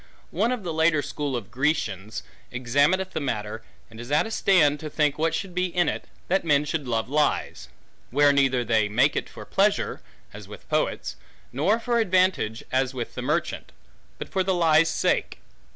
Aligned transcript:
One 0.31 0.51
of 0.51 0.63
the 0.63 0.73
later 0.73 1.03
school 1.03 1.35
of 1.35 1.43
the 1.43 1.49
Grecians, 1.51 2.23
examineth 2.51 3.11
the 3.11 3.19
matter, 3.19 3.61
and 3.87 3.99
is 3.99 4.11
at 4.11 4.25
a 4.25 4.31
stand, 4.31 4.79
to 4.79 4.89
think 4.89 5.19
what 5.19 5.35
should 5.35 5.53
be 5.53 5.67
in 5.67 5.87
it, 5.87 6.05
that 6.27 6.43
men 6.43 6.65
should 6.65 6.87
love 6.87 7.07
lies; 7.07 7.69
where 8.09 8.33
neither 8.33 8.63
they 8.63 8.89
make 8.89 9.29
for 9.29 9.45
pleasure, 9.45 10.01
as 10.33 10.47
with 10.47 10.67
poets, 10.69 11.17
nor 11.53 11.79
for 11.79 11.99
advantage, 11.99 12.63
as 12.71 12.95
with 12.95 13.13
the 13.13 13.21
merchant; 13.21 13.71
but 14.17 14.29
for 14.29 14.43
the 14.43 14.55
lie's 14.55 14.89
sake. 14.89 15.37